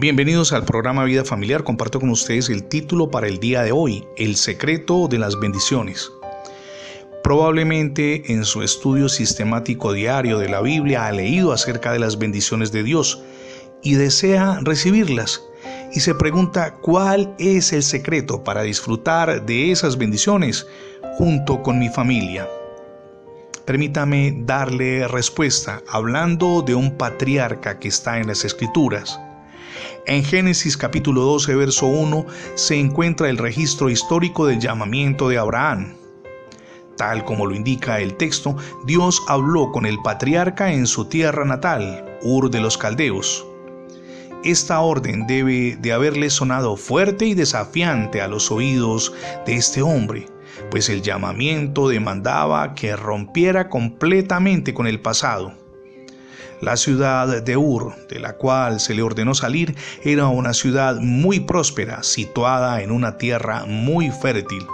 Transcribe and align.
Bienvenidos 0.00 0.54
al 0.54 0.64
programa 0.64 1.04
Vida 1.04 1.26
Familiar. 1.26 1.62
Comparto 1.62 2.00
con 2.00 2.08
ustedes 2.08 2.48
el 2.48 2.64
título 2.64 3.10
para 3.10 3.28
el 3.28 3.38
día 3.38 3.62
de 3.62 3.70
hoy, 3.70 4.06
El 4.16 4.36
secreto 4.36 5.08
de 5.08 5.18
las 5.18 5.38
bendiciones. 5.38 6.10
Probablemente 7.22 8.32
en 8.32 8.46
su 8.46 8.62
estudio 8.62 9.10
sistemático 9.10 9.92
diario 9.92 10.38
de 10.38 10.48
la 10.48 10.62
Biblia 10.62 11.04
ha 11.04 11.12
leído 11.12 11.52
acerca 11.52 11.92
de 11.92 11.98
las 11.98 12.18
bendiciones 12.18 12.72
de 12.72 12.82
Dios 12.82 13.22
y 13.82 13.96
desea 13.96 14.60
recibirlas 14.62 15.42
y 15.92 16.00
se 16.00 16.14
pregunta 16.14 16.76
cuál 16.76 17.34
es 17.38 17.74
el 17.74 17.82
secreto 17.82 18.42
para 18.42 18.62
disfrutar 18.62 19.44
de 19.44 19.70
esas 19.70 19.98
bendiciones 19.98 20.66
junto 21.18 21.62
con 21.62 21.78
mi 21.78 21.90
familia. 21.90 22.48
Permítame 23.66 24.34
darle 24.46 25.06
respuesta 25.08 25.82
hablando 25.86 26.62
de 26.62 26.74
un 26.74 26.96
patriarca 26.96 27.78
que 27.78 27.88
está 27.88 28.18
en 28.18 28.28
las 28.28 28.46
escrituras. 28.46 29.20
En 30.06 30.24
Génesis 30.24 30.76
capítulo 30.76 31.22
12, 31.22 31.54
verso 31.54 31.86
1, 31.86 32.26
se 32.54 32.78
encuentra 32.78 33.28
el 33.28 33.38
registro 33.38 33.90
histórico 33.90 34.46
del 34.46 34.60
llamamiento 34.60 35.28
de 35.28 35.38
Abraham. 35.38 35.94
Tal 36.96 37.24
como 37.24 37.46
lo 37.46 37.54
indica 37.54 38.00
el 38.00 38.14
texto, 38.16 38.56
Dios 38.84 39.22
habló 39.28 39.72
con 39.72 39.86
el 39.86 39.98
patriarca 40.02 40.72
en 40.72 40.86
su 40.86 41.06
tierra 41.06 41.44
natal, 41.44 42.18
Ur 42.22 42.50
de 42.50 42.60
los 42.60 42.76
Caldeos. 42.76 43.46
Esta 44.44 44.80
orden 44.80 45.26
debe 45.26 45.76
de 45.76 45.92
haberle 45.92 46.30
sonado 46.30 46.76
fuerte 46.76 47.26
y 47.26 47.34
desafiante 47.34 48.22
a 48.22 48.28
los 48.28 48.50
oídos 48.50 49.12
de 49.44 49.54
este 49.54 49.82
hombre, 49.82 50.26
pues 50.70 50.88
el 50.88 51.02
llamamiento 51.02 51.88
demandaba 51.88 52.74
que 52.74 52.96
rompiera 52.96 53.68
completamente 53.68 54.72
con 54.72 54.86
el 54.86 55.00
pasado. 55.00 55.54
La 56.60 56.76
ciudad 56.76 57.42
de 57.42 57.56
Ur, 57.56 57.94
de 58.08 58.20
la 58.20 58.34
cual 58.34 58.80
se 58.80 58.94
le 58.94 59.02
ordenó 59.02 59.34
salir, 59.34 59.74
era 60.04 60.28
una 60.28 60.52
ciudad 60.52 60.96
muy 60.96 61.40
próspera, 61.40 62.02
situada 62.02 62.82
en 62.82 62.90
una 62.90 63.16
tierra 63.16 63.64
muy 63.66 64.10
fértil. 64.10 64.66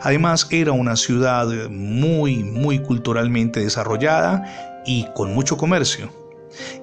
Además, 0.00 0.48
era 0.50 0.72
una 0.72 0.96
ciudad 0.96 1.46
muy, 1.68 2.44
muy 2.44 2.78
culturalmente 2.78 3.60
desarrollada 3.60 4.82
y 4.86 5.06
con 5.14 5.34
mucho 5.34 5.58
comercio. 5.58 6.10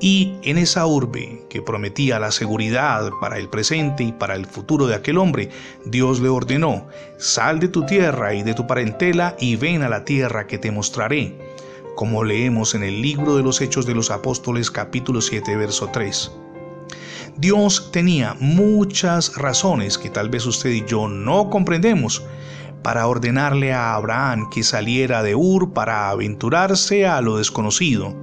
Y 0.00 0.34
en 0.42 0.58
esa 0.58 0.86
urbe 0.86 1.42
que 1.48 1.62
prometía 1.62 2.18
la 2.18 2.30
seguridad 2.30 3.10
para 3.20 3.38
el 3.38 3.48
presente 3.48 4.02
y 4.02 4.12
para 4.12 4.34
el 4.34 4.46
futuro 4.46 4.86
de 4.86 4.94
aquel 4.94 5.18
hombre, 5.18 5.50
Dios 5.84 6.20
le 6.20 6.28
ordenó, 6.28 6.86
sal 7.18 7.60
de 7.60 7.68
tu 7.68 7.84
tierra 7.84 8.34
y 8.34 8.42
de 8.42 8.54
tu 8.54 8.66
parentela 8.66 9.36
y 9.38 9.56
ven 9.56 9.82
a 9.82 9.88
la 9.88 10.04
tierra 10.04 10.46
que 10.46 10.58
te 10.58 10.70
mostraré, 10.70 11.47
como 11.98 12.22
leemos 12.22 12.76
en 12.76 12.84
el 12.84 13.02
libro 13.02 13.34
de 13.34 13.42
los 13.42 13.60
Hechos 13.60 13.84
de 13.84 13.92
los 13.92 14.12
Apóstoles 14.12 14.70
capítulo 14.70 15.20
7 15.20 15.56
verso 15.56 15.88
3. 15.92 16.30
Dios 17.38 17.90
tenía 17.90 18.36
muchas 18.38 19.34
razones 19.34 19.98
que 19.98 20.08
tal 20.08 20.30
vez 20.30 20.46
usted 20.46 20.70
y 20.70 20.84
yo 20.86 21.08
no 21.08 21.50
comprendemos 21.50 22.22
para 22.84 23.08
ordenarle 23.08 23.72
a 23.72 23.96
Abraham 23.96 24.48
que 24.48 24.62
saliera 24.62 25.24
de 25.24 25.34
Ur 25.34 25.72
para 25.72 26.10
aventurarse 26.10 27.04
a 27.04 27.20
lo 27.20 27.36
desconocido 27.36 28.14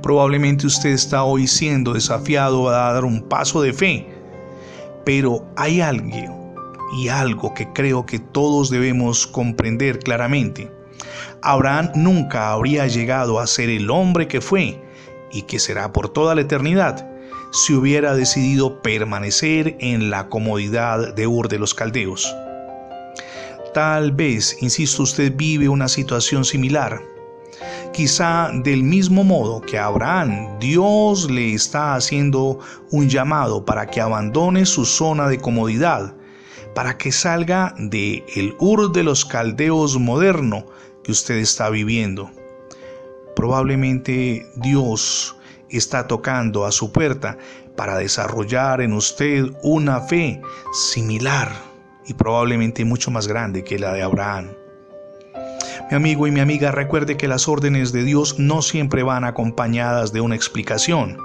Probablemente 0.00 0.68
usted 0.68 0.90
está 0.90 1.24
hoy 1.24 1.48
siendo 1.48 1.94
desafiado 1.94 2.68
a 2.68 2.92
dar 2.92 3.04
un 3.04 3.22
paso 3.22 3.62
de 3.62 3.72
fe, 3.72 4.06
pero 5.04 5.44
hay 5.56 5.80
algo 5.80 6.68
y 7.00 7.08
algo 7.08 7.52
que 7.52 7.72
creo 7.72 8.06
que 8.06 8.20
todos 8.20 8.70
debemos 8.70 9.26
comprender 9.26 9.98
claramente. 9.98 10.70
Abraham 11.42 11.90
nunca 11.94 12.52
habría 12.52 12.86
llegado 12.86 13.38
a 13.38 13.46
ser 13.46 13.68
el 13.68 13.90
hombre 13.90 14.28
que 14.28 14.40
fue 14.40 14.80
y 15.32 15.42
que 15.42 15.58
será 15.58 15.92
por 15.92 16.08
toda 16.08 16.34
la 16.34 16.42
eternidad 16.42 17.08
si 17.52 17.74
hubiera 17.74 18.14
decidido 18.14 18.82
permanecer 18.82 19.76
en 19.78 20.10
la 20.10 20.28
comodidad 20.28 21.14
de 21.14 21.26
Ur 21.26 21.48
de 21.48 21.58
los 21.58 21.74
Caldeos. 21.74 22.34
Tal 23.72 24.12
vez, 24.12 24.56
insisto, 24.60 25.02
usted 25.02 25.32
vive 25.36 25.68
una 25.68 25.88
situación 25.88 26.44
similar 26.44 27.00
Quizá 27.94 28.50
del 28.52 28.82
mismo 28.82 29.22
modo 29.22 29.60
que 29.60 29.78
a 29.78 29.86
Abraham, 29.86 30.58
Dios 30.58 31.30
le 31.30 31.54
está 31.54 31.94
haciendo 31.94 32.58
un 32.90 33.08
llamado 33.08 33.64
para 33.64 33.86
que 33.86 34.00
abandone 34.00 34.66
su 34.66 34.84
zona 34.84 35.28
de 35.28 35.38
comodidad, 35.38 36.12
para 36.74 36.98
que 36.98 37.12
salga 37.12 37.72
de 37.78 38.24
el 38.34 38.56
Ur 38.58 38.90
de 38.90 39.04
los 39.04 39.24
Caldeos 39.24 39.96
moderno 39.96 40.66
que 41.04 41.12
usted 41.12 41.36
está 41.36 41.70
viviendo. 41.70 42.30
Probablemente 43.36 44.50
Dios 44.56 45.36
está 45.68 46.08
tocando 46.08 46.64
a 46.64 46.72
su 46.72 46.92
puerta 46.92 47.38
para 47.76 47.98
desarrollar 47.98 48.80
en 48.80 48.92
usted 48.92 49.46
una 49.62 50.00
fe 50.00 50.40
similar 50.72 51.52
y 52.06 52.14
probablemente 52.14 52.84
mucho 52.84 53.10
más 53.10 53.26
grande 53.26 53.64
que 53.64 53.78
la 53.78 53.92
de 53.92 54.02
Abraham. 54.02 54.50
Mi 55.90 55.96
amigo 55.96 56.26
y 56.26 56.30
mi 56.30 56.40
amiga, 56.40 56.70
recuerde 56.70 57.16
que 57.16 57.28
las 57.28 57.48
órdenes 57.48 57.92
de 57.92 58.04
Dios 58.04 58.38
no 58.38 58.62
siempre 58.62 59.02
van 59.02 59.24
acompañadas 59.24 60.12
de 60.12 60.20
una 60.20 60.34
explicación. 60.34 61.18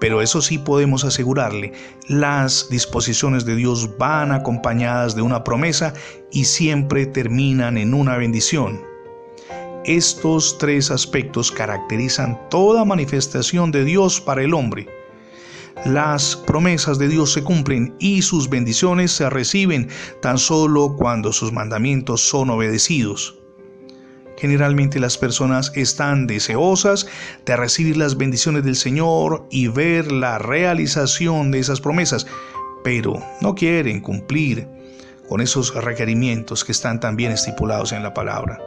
Pero 0.00 0.20
eso 0.20 0.42
sí 0.42 0.58
podemos 0.58 1.04
asegurarle, 1.04 1.72
las 2.08 2.68
disposiciones 2.68 3.44
de 3.44 3.54
Dios 3.54 3.96
van 3.96 4.32
acompañadas 4.32 5.14
de 5.14 5.22
una 5.22 5.44
promesa 5.44 5.94
y 6.32 6.44
siempre 6.44 7.06
terminan 7.06 7.78
en 7.78 7.94
una 7.94 8.16
bendición. 8.16 8.95
Estos 9.86 10.58
tres 10.58 10.90
aspectos 10.90 11.52
caracterizan 11.52 12.50
toda 12.50 12.84
manifestación 12.84 13.70
de 13.70 13.84
Dios 13.84 14.20
para 14.20 14.42
el 14.42 14.52
hombre. 14.52 14.88
Las 15.84 16.34
promesas 16.34 16.98
de 16.98 17.06
Dios 17.06 17.32
se 17.32 17.44
cumplen 17.44 17.94
y 18.00 18.22
sus 18.22 18.50
bendiciones 18.50 19.12
se 19.12 19.30
reciben 19.30 19.88
tan 20.20 20.38
solo 20.38 20.96
cuando 20.96 21.32
sus 21.32 21.52
mandamientos 21.52 22.20
son 22.20 22.50
obedecidos. 22.50 23.38
Generalmente 24.36 24.98
las 24.98 25.16
personas 25.16 25.70
están 25.76 26.26
deseosas 26.26 27.06
de 27.44 27.56
recibir 27.56 27.96
las 27.96 28.16
bendiciones 28.16 28.64
del 28.64 28.74
Señor 28.74 29.46
y 29.52 29.68
ver 29.68 30.10
la 30.10 30.38
realización 30.38 31.52
de 31.52 31.60
esas 31.60 31.80
promesas, 31.80 32.26
pero 32.82 33.22
no 33.40 33.54
quieren 33.54 34.00
cumplir 34.00 34.66
con 35.28 35.40
esos 35.40 35.72
requerimientos 35.76 36.64
que 36.64 36.72
están 36.72 36.98
también 36.98 37.30
estipulados 37.30 37.92
en 37.92 38.02
la 38.02 38.12
palabra. 38.12 38.58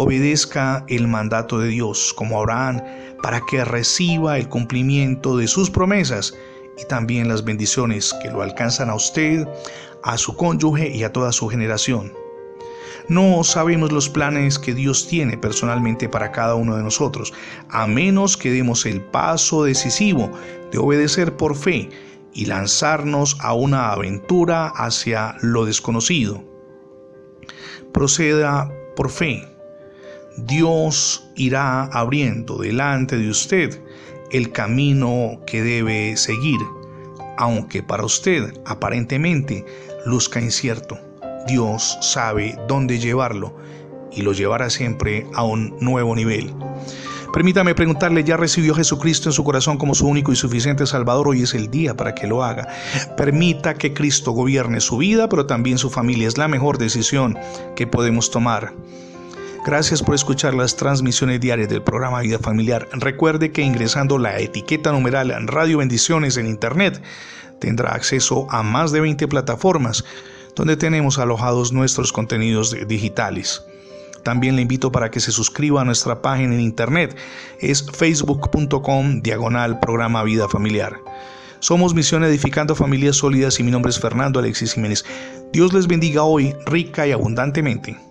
Obedezca 0.00 0.84
el 0.86 1.08
mandato 1.08 1.58
de 1.58 1.66
Dios 1.66 2.14
como 2.14 2.38
Abraham 2.38 2.80
para 3.20 3.40
que 3.50 3.64
reciba 3.64 4.38
el 4.38 4.48
cumplimiento 4.48 5.36
de 5.36 5.48
sus 5.48 5.70
promesas 5.70 6.34
y 6.80 6.84
también 6.84 7.26
las 7.26 7.42
bendiciones 7.42 8.14
que 8.22 8.30
lo 8.30 8.42
alcanzan 8.42 8.90
a 8.90 8.94
usted, 8.94 9.44
a 10.04 10.16
su 10.16 10.36
cónyuge 10.36 10.88
y 10.88 11.02
a 11.02 11.12
toda 11.12 11.32
su 11.32 11.48
generación. 11.48 12.12
No 13.08 13.42
sabemos 13.42 13.90
los 13.90 14.08
planes 14.08 14.60
que 14.60 14.72
Dios 14.72 15.08
tiene 15.08 15.36
personalmente 15.36 16.08
para 16.08 16.30
cada 16.30 16.54
uno 16.54 16.76
de 16.76 16.84
nosotros, 16.84 17.34
a 17.68 17.88
menos 17.88 18.36
que 18.36 18.52
demos 18.52 18.86
el 18.86 19.00
paso 19.00 19.64
decisivo 19.64 20.30
de 20.70 20.78
obedecer 20.78 21.36
por 21.36 21.56
fe 21.56 21.88
y 22.32 22.46
lanzarnos 22.46 23.36
a 23.40 23.52
una 23.52 23.90
aventura 23.90 24.68
hacia 24.68 25.34
lo 25.40 25.64
desconocido. 25.64 26.40
Proceda 27.92 28.72
por 28.94 29.10
fe. 29.10 29.57
Dios 30.46 31.28
irá 31.34 31.84
abriendo 31.86 32.58
delante 32.58 33.16
de 33.16 33.28
usted 33.28 33.82
el 34.30 34.52
camino 34.52 35.40
que 35.46 35.62
debe 35.62 36.16
seguir, 36.16 36.60
aunque 37.36 37.82
para 37.82 38.04
usted 38.04 38.54
aparentemente 38.64 39.64
luzca 40.06 40.40
incierto. 40.40 40.96
Dios 41.48 41.98
sabe 42.02 42.56
dónde 42.68 43.00
llevarlo 43.00 43.56
y 44.12 44.22
lo 44.22 44.32
llevará 44.32 44.70
siempre 44.70 45.26
a 45.34 45.42
un 45.42 45.76
nuevo 45.80 46.14
nivel. 46.14 46.54
Permítame 47.32 47.74
preguntarle, 47.74 48.22
¿ya 48.22 48.36
recibió 48.36 48.74
Jesucristo 48.74 49.28
en 49.28 49.32
su 49.32 49.42
corazón 49.42 49.76
como 49.76 49.94
su 49.94 50.06
único 50.06 50.32
y 50.32 50.36
suficiente 50.36 50.86
Salvador? 50.86 51.28
Hoy 51.28 51.42
es 51.42 51.54
el 51.54 51.68
día 51.68 51.96
para 51.96 52.14
que 52.14 52.28
lo 52.28 52.44
haga. 52.44 52.68
Permita 53.16 53.74
que 53.74 53.92
Cristo 53.92 54.30
gobierne 54.30 54.80
su 54.80 54.98
vida, 54.98 55.28
pero 55.28 55.46
también 55.46 55.78
su 55.78 55.90
familia. 55.90 56.28
Es 56.28 56.38
la 56.38 56.48
mejor 56.48 56.78
decisión 56.78 57.36
que 57.76 57.86
podemos 57.86 58.30
tomar. 58.30 58.72
Gracias 59.64 60.02
por 60.02 60.14
escuchar 60.14 60.54
las 60.54 60.76
transmisiones 60.76 61.40
diarias 61.40 61.68
del 61.68 61.82
programa 61.82 62.20
Vida 62.20 62.38
Familiar. 62.38 62.88
Recuerde 62.92 63.52
que 63.52 63.62
ingresando 63.62 64.16
la 64.16 64.38
etiqueta 64.38 64.92
numeral 64.92 65.34
Radio 65.46 65.78
Bendiciones 65.78 66.36
en 66.36 66.46
Internet 66.46 67.02
tendrá 67.60 67.90
acceso 67.94 68.46
a 68.50 68.62
más 68.62 68.92
de 68.92 69.00
20 69.00 69.28
plataformas 69.28 70.04
donde 70.54 70.76
tenemos 70.76 71.18
alojados 71.18 71.72
nuestros 71.72 72.12
contenidos 72.12 72.76
digitales. 72.88 73.62
También 74.24 74.56
le 74.56 74.62
invito 74.62 74.90
para 74.90 75.10
que 75.10 75.20
se 75.20 75.32
suscriba 75.32 75.82
a 75.82 75.84
nuestra 75.84 76.20
página 76.22 76.54
en 76.54 76.60
internet. 76.60 77.16
Es 77.60 77.84
facebook.com 77.90 79.22
diagonal 79.22 79.80
programa 79.80 80.22
Vida 80.22 80.48
Familiar. 80.48 80.98
Somos 81.60 81.94
Misión 81.94 82.24
Edificando 82.24 82.74
Familias 82.74 83.16
Sólidas 83.16 83.58
y 83.60 83.62
mi 83.62 83.70
nombre 83.70 83.90
es 83.90 83.98
Fernando 83.98 84.38
Alexis 84.38 84.74
Jiménez. 84.74 85.04
Dios 85.52 85.72
les 85.72 85.86
bendiga 85.86 86.22
hoy 86.22 86.54
rica 86.66 87.06
y 87.06 87.12
abundantemente. 87.12 88.07